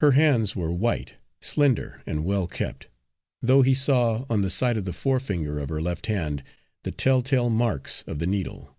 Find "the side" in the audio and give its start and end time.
4.42-4.76